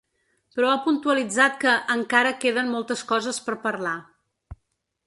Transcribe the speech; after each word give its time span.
Però 0.53 0.69
ha 0.75 0.79
puntualitzat 0.85 1.59
que 1.65 1.75
‘encara 1.97 2.33
queden 2.47 2.73
moltes 2.77 3.05
coses 3.13 3.43
per 3.51 3.61
parlar’. 3.69 3.97